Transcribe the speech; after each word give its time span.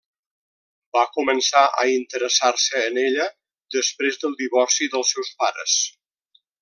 Va 0.95 1.01
començar 1.17 1.61
a 1.81 1.83
interessar-se 1.97 2.81
en 2.87 2.97
ella 3.03 3.27
després 3.77 4.19
del 4.25 4.35
divorci 4.41 4.89
dels 4.95 5.13
seus 5.17 5.31
pares. 5.45 5.77